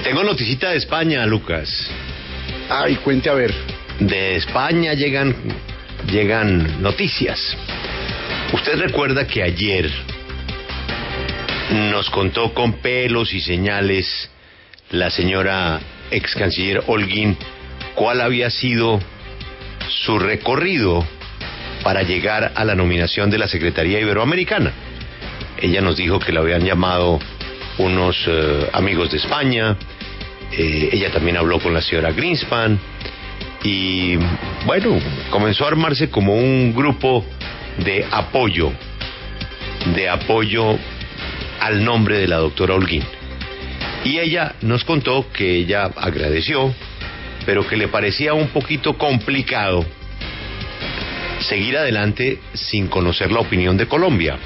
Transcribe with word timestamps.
tengo 0.00 0.22
noticita 0.22 0.70
de 0.70 0.76
España, 0.76 1.24
Lucas. 1.26 1.90
Ay, 2.68 2.96
cuente 2.96 3.30
a 3.30 3.34
ver. 3.34 3.52
De 4.00 4.36
España 4.36 4.94
llegan, 4.94 5.34
llegan 6.10 6.82
noticias. 6.82 7.56
Usted 8.52 8.78
recuerda 8.78 9.26
que 9.26 9.42
ayer 9.42 9.90
nos 11.90 12.08
contó 12.10 12.54
con 12.54 12.74
pelos 12.74 13.32
y 13.34 13.40
señales 13.40 14.30
la 14.90 15.10
señora 15.10 15.80
ex 16.10 16.34
canciller 16.34 16.82
Holguín 16.86 17.36
cuál 17.94 18.20
había 18.20 18.50
sido 18.50 19.00
su 20.04 20.18
recorrido 20.18 21.06
para 21.82 22.02
llegar 22.02 22.52
a 22.54 22.64
la 22.64 22.74
nominación 22.74 23.30
de 23.30 23.38
la 23.38 23.48
Secretaría 23.48 24.00
Iberoamericana. 24.00 24.72
Ella 25.60 25.80
nos 25.80 25.96
dijo 25.96 26.18
que 26.20 26.32
la 26.32 26.40
habían 26.40 26.64
llamado 26.64 27.18
unos 27.78 28.16
eh, 28.26 28.68
amigos 28.72 29.10
de 29.10 29.18
España, 29.18 29.76
eh, 30.52 30.90
ella 30.92 31.10
también 31.10 31.36
habló 31.36 31.60
con 31.60 31.74
la 31.74 31.80
señora 31.80 32.12
Greenspan. 32.12 32.78
Y 33.62 34.16
bueno, 34.66 35.00
comenzó 35.30 35.64
a 35.64 35.68
armarse 35.68 36.10
como 36.10 36.34
un 36.34 36.74
grupo 36.74 37.24
de 37.84 38.06
apoyo, 38.10 38.72
de 39.94 40.08
apoyo 40.08 40.78
al 41.60 41.84
nombre 41.84 42.18
de 42.18 42.28
la 42.28 42.36
doctora 42.36 42.74
Holguín. 42.74 43.02
Y 44.04 44.18
ella 44.18 44.54
nos 44.62 44.84
contó 44.84 45.26
que 45.32 45.56
ella 45.56 45.90
agradeció, 45.96 46.72
pero 47.44 47.66
que 47.66 47.76
le 47.76 47.88
parecía 47.88 48.34
un 48.34 48.48
poquito 48.48 48.96
complicado 48.96 49.84
seguir 51.40 51.76
adelante 51.76 52.38
sin 52.52 52.88
conocer 52.88 53.32
la 53.32 53.40
opinión 53.40 53.76
de 53.76 53.86
Colombia, 53.86 54.38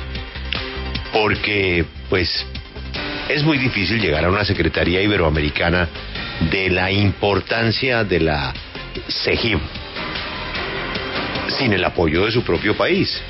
porque 1.12 1.84
pues 2.08 2.46
es 3.28 3.42
muy 3.42 3.58
difícil 3.58 4.00
llegar 4.00 4.24
a 4.24 4.30
una 4.30 4.44
Secretaría 4.44 5.00
Iberoamericana 5.02 5.88
de 6.50 6.70
la 6.70 6.90
importancia 6.90 8.04
de 8.04 8.20
la 8.20 8.52
CEGIB 9.08 9.58
sin 11.58 11.72
el 11.72 11.84
apoyo 11.84 12.24
de 12.24 12.32
su 12.32 12.42
propio 12.42 12.76
país. 12.76 13.20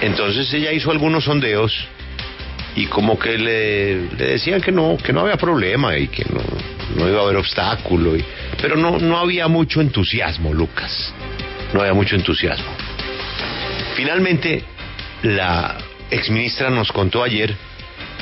Entonces 0.00 0.52
ella 0.52 0.72
hizo 0.72 0.90
algunos 0.90 1.24
sondeos 1.24 1.72
y 2.74 2.86
como 2.86 3.18
que 3.18 3.38
le, 3.38 3.96
decían 4.16 4.60
que 4.60 4.72
no, 4.72 4.96
que 5.02 5.12
no 5.12 5.20
había 5.20 5.36
problema 5.36 5.96
y 5.96 6.08
que 6.08 6.24
no, 6.24 6.42
no 6.96 7.08
iba 7.08 7.20
a 7.20 7.24
haber 7.24 7.36
obstáculo, 7.36 8.12
pero 8.60 8.76
no, 8.76 8.98
no 8.98 9.18
había 9.18 9.48
mucho 9.48 9.80
entusiasmo, 9.80 10.52
Lucas, 10.52 11.12
no 11.72 11.80
había 11.80 11.94
mucho 11.94 12.16
entusiasmo. 12.16 12.70
Finalmente, 13.94 14.62
la 15.22 15.78
exministra 16.10 16.68
nos 16.68 16.92
contó 16.92 17.22
ayer 17.22 17.56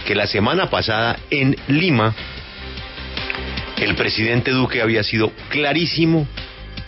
que 0.05 0.15
la 0.15 0.27
semana 0.27 0.71
pasada 0.71 1.19
en 1.31 1.57
Lima, 1.69 2.15
el 3.79 3.95
presidente 3.95 4.51
Duque 4.51 4.83
había 4.83 5.03
sido 5.03 5.33
clarísimo 5.49 6.29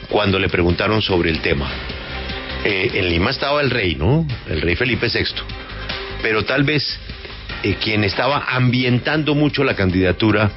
cuando 0.08 0.38
le 0.38 0.48
preguntaron 0.48 1.02
sobre 1.02 1.30
el 1.30 1.40
tema. 1.40 1.68
Eh, 2.64 2.90
en 2.94 3.08
Lima 3.08 3.30
estaba 3.30 3.60
el 3.60 3.70
rey, 3.70 3.94
¿no? 3.94 4.26
El 4.48 4.60
rey 4.60 4.76
Felipe 4.76 5.08
VI. 5.08 5.24
Pero 6.22 6.44
tal 6.44 6.64
vez 6.64 6.98
eh, 7.62 7.76
quien 7.82 8.04
estaba 8.04 8.44
ambientando 8.48 9.34
mucho 9.34 9.64
la 9.64 9.74
candidatura 9.74 10.50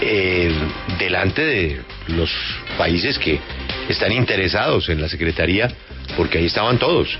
eh, 0.00 0.52
delante 0.98 1.44
de 1.44 1.80
los 2.08 2.30
países 2.78 3.18
que 3.18 3.40
están 3.88 4.12
interesados 4.12 4.88
en 4.88 5.00
la 5.00 5.08
Secretaría, 5.08 5.68
porque 6.16 6.38
ahí 6.38 6.46
estaban 6.46 6.78
todos, 6.78 7.18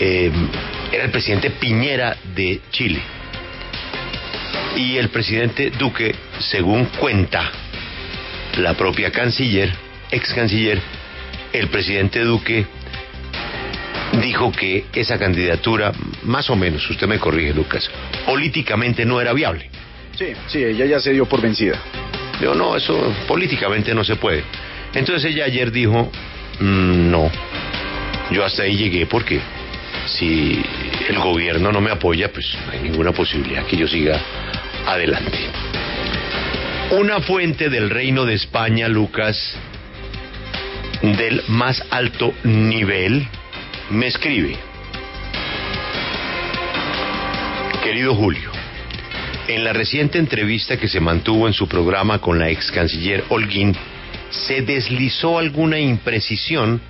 era 0.00 1.04
el 1.04 1.10
presidente 1.10 1.50
Piñera 1.50 2.16
de 2.34 2.60
Chile. 2.70 3.00
Y 4.76 4.96
el 4.96 5.08
presidente 5.08 5.70
Duque, 5.70 6.14
según 6.38 6.86
cuenta 6.86 7.50
la 8.58 8.74
propia 8.74 9.10
canciller, 9.10 9.72
ex 10.10 10.32
canciller, 10.32 10.80
el 11.52 11.68
presidente 11.68 12.20
Duque 12.20 12.66
dijo 14.20 14.52
que 14.52 14.86
esa 14.92 15.18
candidatura, 15.18 15.92
más 16.22 16.50
o 16.50 16.56
menos, 16.56 16.88
usted 16.88 17.06
me 17.06 17.18
corrige, 17.18 17.52
Lucas, 17.52 17.90
políticamente 18.26 19.04
no 19.04 19.20
era 19.20 19.32
viable. 19.32 19.70
Sí, 20.16 20.26
sí, 20.46 20.64
ella 20.64 20.86
ya 20.86 21.00
se 21.00 21.12
dio 21.12 21.26
por 21.26 21.40
vencida. 21.40 21.78
Yo 22.40 22.54
no, 22.54 22.76
eso 22.76 23.14
políticamente 23.26 23.94
no 23.94 24.04
se 24.04 24.16
puede. 24.16 24.44
Entonces 24.94 25.32
ella 25.32 25.44
ayer 25.44 25.70
dijo, 25.70 26.10
mm, 26.60 27.10
no, 27.10 27.30
yo 28.30 28.44
hasta 28.44 28.62
ahí 28.62 28.76
llegué 28.76 29.06
porque 29.06 29.40
si 30.06 30.62
el 31.08 31.18
gobierno 31.18 31.70
no 31.72 31.80
me 31.80 31.90
apoya, 31.90 32.32
pues 32.32 32.46
no 32.66 32.72
hay 32.72 32.80
ninguna 32.80 33.12
posibilidad 33.12 33.64
que 33.66 33.76
yo 33.76 33.86
siga 33.86 34.20
adelante. 34.86 35.38
Una 36.92 37.20
fuente 37.20 37.68
del 37.68 37.90
Reino 37.90 38.24
de 38.24 38.34
España, 38.34 38.88
Lucas, 38.88 39.56
del 41.02 41.42
más 41.48 41.82
alto 41.90 42.34
nivel, 42.42 43.26
me 43.90 44.06
escribe, 44.08 44.56
querido 47.82 48.14
Julio, 48.14 48.50
en 49.48 49.64
la 49.64 49.72
reciente 49.72 50.18
entrevista 50.18 50.76
que 50.76 50.88
se 50.88 51.00
mantuvo 51.00 51.46
en 51.46 51.54
su 51.54 51.68
programa 51.68 52.18
con 52.20 52.38
la 52.38 52.50
ex 52.50 52.70
canciller 52.70 53.24
Holguín, 53.28 53.76
se 54.30 54.62
deslizó 54.62 55.38
alguna 55.38 55.78
imprecisión 55.78 56.80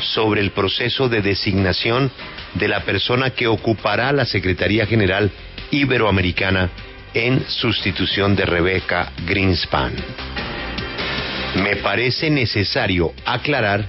sobre 0.00 0.40
el 0.40 0.50
proceso 0.50 1.08
de 1.08 1.22
designación 1.22 2.10
de 2.54 2.68
la 2.68 2.80
persona 2.80 3.30
que 3.30 3.46
ocupará 3.46 4.12
la 4.12 4.24
Secretaría 4.24 4.86
General 4.86 5.30
Iberoamericana 5.70 6.70
en 7.14 7.48
sustitución 7.48 8.34
de 8.34 8.44
Rebeca 8.44 9.12
Greenspan. 9.24 9.94
Me 11.62 11.76
parece 11.76 12.28
necesario 12.28 13.14
aclarar 13.24 13.86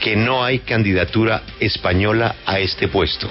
que 0.00 0.16
no 0.16 0.42
hay 0.42 0.60
candidatura 0.60 1.42
española 1.60 2.36
a 2.46 2.58
este 2.58 2.88
puesto. 2.88 3.28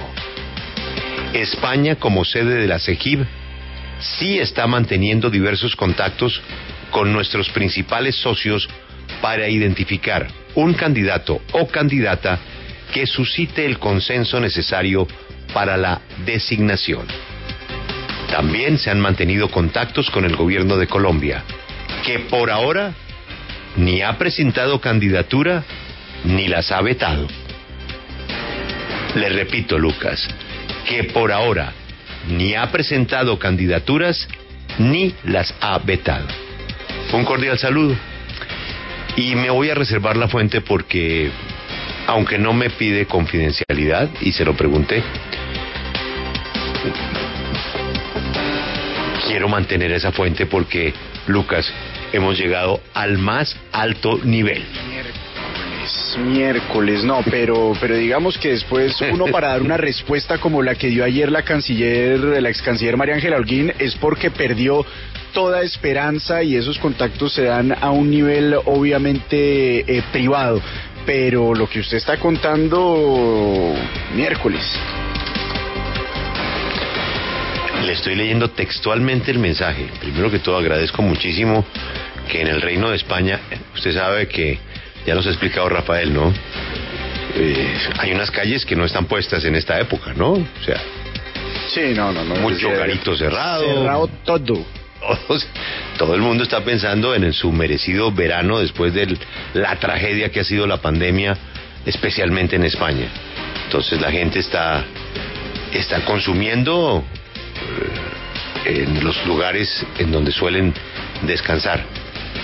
España, 1.34 1.96
como 1.96 2.24
sede 2.24 2.56
de 2.56 2.68
la 2.68 2.80
CEGIB, 2.80 3.26
sí 4.00 4.38
está 4.38 4.68
manteniendo 4.68 5.32
diversos 5.32 5.76
contactos 5.76 6.42
con 6.92 7.12
nuestros 7.12 7.50
principales 7.50 8.16
socios 8.16 8.70
para 9.22 9.50
identificar 9.50 10.28
un 10.54 10.76
candidato 10.76 11.42
o 11.54 11.68
candidata 11.68 12.40
que 12.94 13.08
suscite 13.08 13.66
el 13.66 13.80
consenso 13.80 14.40
necesario 14.40 15.08
para 15.54 15.78
la 15.78 16.02
designación. 16.26 17.33
También 18.34 18.80
se 18.80 18.90
han 18.90 19.00
mantenido 19.00 19.52
contactos 19.52 20.10
con 20.10 20.26
el 20.26 20.36
gobierno 20.36 20.76
de 20.78 20.88
Colombia, 20.88 21.44
que 22.04 22.18
por 22.18 22.50
ahora 22.50 22.96
ni 23.76 24.02
ha 24.02 24.18
presentado 24.18 24.82
candidatura 24.82 25.64
ni 26.24 26.48
las 26.48 26.72
ha 26.72 26.82
vetado. 26.82 27.28
Le 29.14 29.30
repito, 29.30 29.78
Lucas, 29.78 30.28
que 30.90 31.04
por 31.04 31.32
ahora 31.32 31.74
ni 32.28 32.56
ha 32.56 32.72
presentado 32.72 33.38
candidaturas 33.38 34.28
ni 34.80 35.14
las 35.26 35.54
ha 35.62 35.78
vetado. 35.78 36.26
Un 37.14 37.26
cordial 37.26 37.60
saludo. 37.60 37.96
Y 39.16 39.36
me 39.36 39.52
voy 39.52 39.70
a 39.70 39.76
reservar 39.76 40.18
la 40.18 40.28
fuente 40.28 40.62
porque, 40.62 41.30
aunque 42.08 42.40
no 42.40 42.52
me 42.52 42.72
pide 42.72 43.06
confidencialidad, 43.06 44.10
y 44.22 44.32
se 44.32 44.44
lo 44.44 44.58
pregunté, 44.58 45.04
quiero 49.26 49.48
mantener 49.50 49.92
esa 49.92 50.12
fuente 50.12 50.46
porque, 50.46 50.94
Lucas, 51.28 51.72
hemos 52.12 52.38
llegado 52.38 52.82
al 52.94 53.18
más 53.18 53.56
alto 53.72 54.20
nivel 54.24 54.64
miércoles, 56.18 57.04
no, 57.04 57.22
pero, 57.30 57.74
pero 57.80 57.96
digamos 57.96 58.38
que 58.38 58.50
después 58.50 58.96
uno 59.12 59.26
para 59.28 59.50
dar 59.50 59.62
una 59.62 59.78
respuesta 59.78 60.38
como 60.38 60.62
la 60.62 60.76
que 60.76 60.88
dio 60.88 61.04
ayer 61.04 61.32
la 61.32 61.44
canciller, 61.44 62.20
la 62.20 62.50
ex 62.50 62.62
canciller 62.62 62.98
María 62.98 63.16
Ángela 63.16 63.38
Holguín, 63.38 63.74
es 63.80 63.96
porque 63.96 64.32
perdió 64.32 64.86
toda 65.34 65.64
esperanza 65.64 66.44
y 66.44 66.56
esos 66.56 66.78
contactos 66.80 67.34
se 67.34 67.44
dan 67.44 67.76
a 67.80 67.92
un 67.92 68.10
nivel 68.10 68.56
obviamente 68.66 69.80
eh, 69.80 70.04
privado. 70.12 70.62
Pero 71.06 71.54
lo 71.54 71.68
que 71.68 71.82
usted 71.82 71.98
está 71.98 72.18
contando 72.18 73.76
miércoles. 74.16 74.64
Le 77.86 77.94
estoy 77.94 78.16
leyendo 78.16 78.50
textualmente 78.50 79.32
el 79.32 79.40
mensaje. 79.40 79.90
Primero 80.00 80.32
que 80.32 80.40
todo 80.40 80.58
agradezco 80.58 81.02
muchísimo 81.02 81.66
que 82.30 82.42
en 82.42 82.48
el 82.48 82.62
Reino 82.62 82.90
de 82.90 82.96
España, 82.96 83.40
usted 83.76 83.94
sabe 83.94 84.28
que 84.28 84.58
ya 85.06 85.14
nos 85.14 85.28
ha 85.28 85.30
explicado 85.30 85.68
Rafael, 85.68 86.14
¿no? 86.14 86.34
Eh, 87.36 87.74
hay 88.00 88.14
unas 88.14 88.32
calles 88.32 88.66
que 88.66 88.76
no 88.76 88.86
están 88.86 89.06
puestas 89.06 89.44
en 89.44 89.56
esta 89.56 89.80
época, 89.80 90.14
¿no? 90.14 90.32
O 90.32 90.64
sea. 90.66 90.82
Sí, 91.74 91.94
no, 91.94 92.14
no, 92.14 92.24
no. 92.24 92.36
Mucho 92.36 92.70
carito 92.70 93.16
cerrado. 93.18 93.64
Cerrado 93.64 94.08
todo. 94.24 94.66
Todo 95.98 96.16
el 96.16 96.22
mundo 96.22 96.44
está 96.44 96.64
pensando 96.64 97.14
en 97.14 97.34
su 97.34 97.52
merecido 97.52 98.12
verano 98.14 98.60
después 98.60 98.94
de 98.94 99.18
la 99.54 99.76
tragedia 99.76 100.30
que 100.32 100.40
ha 100.40 100.44
sido 100.46 100.66
la 100.66 100.78
pandemia, 100.78 101.38
especialmente 101.86 102.56
en 102.56 102.64
España. 102.64 103.08
Entonces 103.66 104.00
la 104.00 104.10
gente 104.10 104.40
está, 104.40 104.86
está 105.74 106.06
consumiendo 106.06 107.04
en 108.66 109.04
los 109.04 109.26
lugares 109.26 109.86
en 110.00 110.12
donde 110.12 110.32
suelen 110.32 110.74
descansar. 111.24 111.84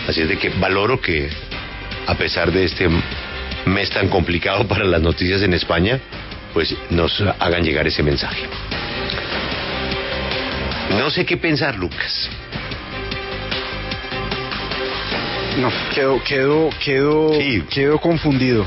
Así 0.08 0.22
es 0.22 0.30
de 0.30 0.38
que 0.38 0.50
valoro 0.50 1.00
que, 1.00 1.30
a 2.08 2.16
pesar 2.16 2.52
de 2.52 2.66
este 2.66 2.90
mes 3.66 3.90
tan 3.90 4.10
complicado 4.10 4.68
para 4.68 4.84
las 4.84 5.02
noticias 5.02 5.42
en 5.42 5.54
España, 5.54 6.00
pues 6.54 6.76
nos 6.90 7.22
hagan 7.40 7.64
llegar 7.64 7.88
ese 7.88 8.04
mensaje. 8.04 8.44
No 10.98 11.10
sé 11.10 11.26
qué 11.26 11.38
pensar, 11.38 11.76
Lucas. 11.76 12.30
No, 15.58 15.72
quedo, 15.94 16.24
quedo, 16.24 16.70
quedo, 16.84 17.34
Sí. 17.34 17.64
quedo 17.70 18.00
confundido. 18.00 18.66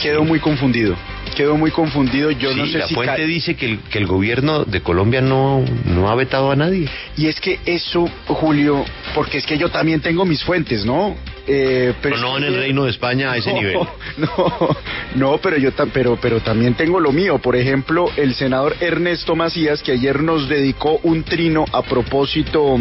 Quedo 0.00 0.24
muy 0.24 0.38
confundido. 0.38 0.96
Quedo 1.34 1.56
muy 1.56 1.70
confundido. 1.70 2.30
Yo 2.30 2.52
Sí, 2.52 2.58
no 2.58 2.66
sé 2.66 2.78
la 2.78 2.88
si 2.88 2.94
fuente 2.94 3.26
dice 3.26 3.56
que 3.56 3.66
el, 3.66 3.78
que 3.80 3.98
el 3.98 4.06
gobierno 4.06 4.64
de 4.64 4.80
Colombia 4.80 5.20
no, 5.20 5.64
no 5.84 6.08
ha 6.08 6.14
vetado 6.14 6.50
a 6.50 6.56
nadie. 6.56 6.88
Y 7.16 7.26
es 7.26 7.40
que 7.40 7.58
eso, 7.66 8.08
Julio, 8.26 8.84
porque 9.14 9.38
es 9.38 9.46
que 9.46 9.58
yo 9.58 9.68
también 9.68 10.00
tengo 10.00 10.24
mis 10.24 10.42
fuentes, 10.44 10.84
¿no? 10.84 11.16
Eh, 11.46 11.92
Pero 12.00 12.16
no 12.18 12.38
en 12.38 12.44
el 12.44 12.56
Reino 12.56 12.84
de 12.84 12.90
España 12.90 13.32
a 13.32 13.36
ese 13.36 13.50
no, 13.52 13.58
nivel. 13.58 13.78
No, 14.16 14.76
no, 15.16 15.38
pero 15.38 15.58
yo 15.58 15.70
pero, 15.92 16.16
pero 16.20 16.40
también 16.40 16.74
tengo 16.74 17.00
lo 17.00 17.12
mío. 17.12 17.38
Por 17.38 17.56
ejemplo, 17.56 18.10
el 18.16 18.34
senador 18.34 18.76
Ernesto 18.80 19.34
Macías, 19.36 19.82
que 19.82 19.92
ayer 19.92 20.22
nos 20.22 20.48
dedicó 20.48 21.00
un 21.02 21.22
trino 21.24 21.64
a 21.72 21.82
propósito 21.82 22.78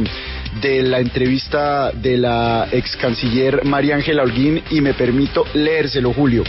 de 0.61 0.83
la 0.83 0.99
entrevista 0.99 1.91
de 1.91 2.17
la 2.17 2.67
ex 2.71 2.95
canciller 2.95 3.65
María 3.65 3.95
Ángela 3.95 4.23
Holguín, 4.23 4.61
y 4.69 4.79
me 4.81 4.93
permito 4.93 5.45
leérselo, 5.53 6.13
Julio. 6.13 6.43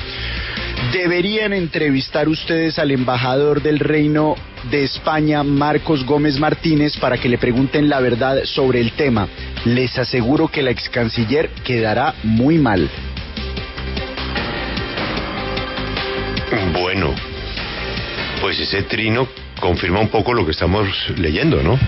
Deberían 0.92 1.52
entrevistar 1.52 2.28
ustedes 2.28 2.78
al 2.78 2.90
embajador 2.90 3.62
del 3.62 3.78
Reino 3.78 4.36
de 4.70 4.84
España, 4.84 5.42
Marcos 5.42 6.04
Gómez 6.04 6.38
Martínez, 6.38 6.96
para 6.98 7.18
que 7.18 7.28
le 7.28 7.38
pregunten 7.38 7.88
la 7.88 8.00
verdad 8.00 8.44
sobre 8.44 8.80
el 8.80 8.92
tema. 8.92 9.28
Les 9.64 9.98
aseguro 9.98 10.48
que 10.48 10.62
la 10.62 10.70
ex 10.70 10.88
canciller 10.88 11.50
quedará 11.64 12.14
muy 12.22 12.58
mal. 12.58 12.88
Bueno, 16.72 17.14
pues 18.40 18.60
ese 18.60 18.82
trino 18.82 19.28
confirma 19.60 20.00
un 20.00 20.08
poco 20.08 20.34
lo 20.34 20.44
que 20.44 20.52
estamos 20.52 20.88
leyendo, 21.16 21.62
¿no? 21.62 21.78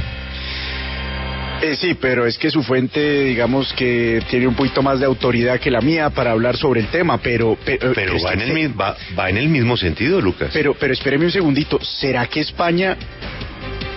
Eh, 1.62 1.75
sí, 1.75 1.94
pero 1.94 2.26
es 2.26 2.38
que 2.38 2.50
su 2.50 2.62
fuente, 2.62 3.25
digamos 3.25 3.73
que 3.73 4.23
tiene 4.29 4.47
un 4.47 4.55
poquito 4.55 4.82
más 4.82 5.00
de 5.00 5.06
autoridad 5.06 5.58
que 5.58 5.70
la 5.70 5.81
mía 5.81 6.11
para 6.11 6.31
hablar 6.32 6.56
sobre 6.56 6.81
el 6.81 6.88
tema, 6.88 7.19
pero... 7.19 7.56
Pero, 7.64 7.93
Pero 7.94 8.14
es 8.17 8.25
va 8.25 8.32
en, 8.35 8.41
el, 8.43 8.53
mi- 8.53 8.67
va, 8.69 8.94
va 9.19 9.31
en 9.31 9.38
el 9.38 9.49
mismo 9.49 9.76
sentido, 9.76 10.20
Lucas. 10.20 10.50
Pero, 10.53 10.75
pero 10.75 10.93
espéreme 10.93 11.25
un 11.25 11.32
segundito, 11.32 11.81
¿será 11.82 12.26
que 12.26 12.41
España 12.41 12.97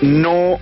no 0.02 0.58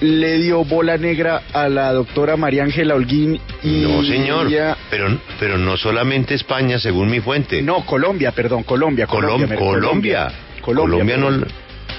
le 0.00 0.38
dio 0.38 0.64
bola 0.64 0.98
negra 0.98 1.42
a 1.52 1.68
la 1.68 1.92
doctora 1.92 2.36
María 2.36 2.64
Ángela 2.64 2.94
Holguín 2.94 3.40
y 3.62 3.80
no, 3.82 4.04
señor. 4.04 4.46
ella- 4.48 4.76
Pero, 4.90 5.18
pero 5.40 5.56
no 5.56 5.76
solamente 5.78 6.34
España, 6.34 6.78
según 6.78 7.10
mi 7.10 7.20
fuente. 7.20 7.62
No, 7.62 7.86
Colombia, 7.86 8.32
perdón, 8.32 8.64
Colombia. 8.64 9.06
Colom- 9.08 9.48
me- 9.48 9.56
Colombia. 9.56 10.30
Colombia. 10.60 11.06
Colombia 11.06 11.16
no, 11.16 11.46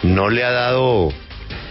no 0.04 0.30
le 0.30 0.44
ha 0.44 0.52
dado, 0.52 1.12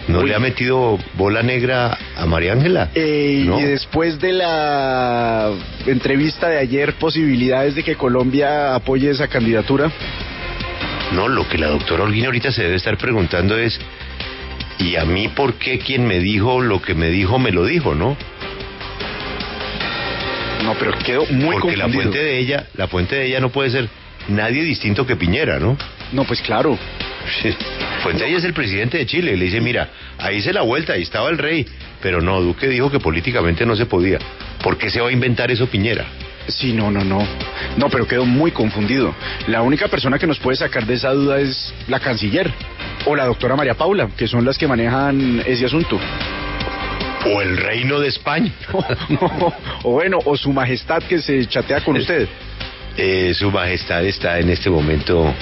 no 0.07 0.19
Uy. 0.19 0.29
le 0.29 0.35
ha 0.35 0.39
metido 0.39 0.99
bola 1.15 1.41
negra 1.41 1.97
a 2.15 2.25
María 2.25 2.53
Ángela. 2.53 2.89
Eh, 2.95 3.43
No. 3.45 3.59
Y 3.59 3.63
después 3.63 4.19
de 4.19 4.33
la 4.33 5.51
entrevista 5.87 6.47
de 6.47 6.59
ayer, 6.59 6.93
posibilidades 6.93 7.75
de 7.75 7.83
que 7.83 7.95
Colombia 7.95 8.75
apoye 8.75 9.09
esa 9.09 9.27
candidatura. 9.27 9.91
No, 11.11 11.27
lo 11.27 11.47
que 11.47 11.57
la 11.57 11.67
doctora 11.67 12.03
Holguín 12.03 12.25
ahorita 12.25 12.51
se 12.51 12.63
debe 12.63 12.75
estar 12.75 12.97
preguntando 12.97 13.57
es, 13.57 13.79
¿y 14.79 14.95
a 14.95 15.05
mí 15.05 15.27
por 15.27 15.53
qué 15.55 15.79
quien 15.79 16.05
me 16.05 16.19
dijo 16.19 16.61
lo 16.61 16.81
que 16.81 16.93
me 16.95 17.09
dijo 17.09 17.39
me 17.39 17.51
lo 17.51 17.65
dijo, 17.65 17.95
no? 17.95 18.17
No, 20.63 20.73
pero 20.79 20.97
quedó 20.97 21.25
muy 21.27 21.57
Porque 21.59 21.77
la 21.77 21.83
confundido. 21.85 22.11
fuente 22.11 22.17
de 22.23 22.39
ella, 22.39 22.65
la 22.75 22.87
fuente 22.87 23.15
de 23.15 23.25
ella 23.27 23.39
no 23.39 23.49
puede 23.49 23.69
ser 23.69 23.87
nadie 24.29 24.63
distinto 24.63 25.05
que 25.05 25.15
Piñera, 25.15 25.59
¿no? 25.59 25.77
No, 26.11 26.23
pues 26.23 26.41
claro. 26.41 26.77
Fuente 28.05 28.31
es 28.31 28.43
el 28.43 28.53
presidente 28.53 28.99
de 28.99 29.07
Chile. 29.07 29.35
Le 29.35 29.45
dice, 29.45 29.59
mira, 29.59 29.89
ahí 30.19 30.37
hice 30.37 30.53
la 30.53 30.61
vuelta, 30.61 30.93
ahí 30.93 31.01
estaba 31.01 31.27
el 31.31 31.39
rey. 31.39 31.65
Pero 32.03 32.21
no, 32.21 32.39
Duque 32.39 32.67
dijo 32.67 32.91
que 32.91 32.99
políticamente 32.99 33.65
no 33.65 33.75
se 33.75 33.87
podía. 33.87 34.19
¿Por 34.61 34.77
qué 34.77 34.91
se 34.91 35.01
va 35.01 35.09
a 35.09 35.11
inventar 35.11 35.49
eso 35.49 35.65
Piñera? 35.65 36.05
Sí, 36.47 36.71
no, 36.71 36.91
no, 36.91 37.03
no. 37.03 37.27
No, 37.77 37.89
pero 37.89 38.07
quedó 38.07 38.23
muy 38.23 38.51
confundido. 38.51 39.15
La 39.47 39.63
única 39.63 39.87
persona 39.87 40.19
que 40.19 40.27
nos 40.27 40.37
puede 40.37 40.55
sacar 40.55 40.85
de 40.85 40.93
esa 40.93 41.13
duda 41.13 41.39
es 41.39 41.73
la 41.87 41.99
canciller 41.99 42.53
o 43.07 43.15
la 43.15 43.25
doctora 43.25 43.55
María 43.55 43.73
Paula, 43.73 44.07
que 44.15 44.27
son 44.27 44.45
las 44.45 44.59
que 44.59 44.67
manejan 44.67 45.41
ese 45.43 45.65
asunto. 45.65 45.99
O 47.25 47.41
el 47.41 47.57
reino 47.57 47.99
de 47.99 48.09
España. 48.09 48.53
o 49.81 49.93
bueno, 49.93 50.19
o 50.25 50.37
su 50.37 50.53
majestad 50.53 51.01
que 51.01 51.17
se 51.17 51.43
chatea 51.47 51.81
con 51.81 51.97
usted. 51.97 52.27
Eh, 52.97 53.33
su 53.33 53.49
majestad 53.49 54.05
está 54.05 54.37
en 54.37 54.51
este 54.51 54.69
momento... 54.69 55.33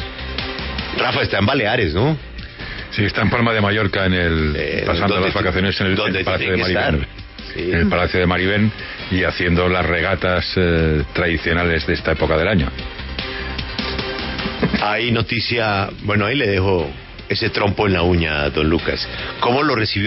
Rafa 0.95 1.24
está 1.24 1.39
en 1.39 1.45
Baleares, 1.45 1.94
¿no? 1.94 2.15
Sí, 2.95 3.04
está 3.06 3.24
en 3.24 3.30
Palma 3.31 3.54
de 3.54 3.62
Mallorca, 3.62 4.06
en 4.06 4.13
el, 4.13 4.56
Eh, 4.56 4.84
pasando 4.86 5.16
¿dónde 5.16 5.30
las 5.30 5.36
vacaciones 5.36 5.80
en 5.81 5.88
el, 5.88 5.95
Palacio 6.24 6.51
de 6.51 6.57
Maribén. 6.57 7.07
Sí. 7.54 7.72
En 7.72 7.74
el 7.74 7.90
Palacio 7.90 8.19
de 8.19 8.28
Maribén 8.28 8.72
y 9.10 9.24
haciendo 9.24 9.68
las 9.68 9.86
regatas 9.86 10.54
eh, 10.56 11.04
tradicionales 11.13 11.88
de 11.88 11.94
esta 11.94 12.12
época 12.12 12.38
del 12.38 12.48
año. 12.48 12.69
Hay 14.81 15.12
noticia, 15.12 15.90
bueno, 16.04 16.25
ahí 16.25 16.36
le 16.36 16.48
dejo 16.48 16.88
ese 17.30 17.50
trompo 17.50 17.88
en 17.88 17.94
la 17.94 18.04
uña 18.04 18.44
a 18.44 18.50
don 18.51 18.69
Lucas. 18.69 19.07
¿Cómo 19.39 19.63
lo 19.63 19.75
recibió 19.75 20.01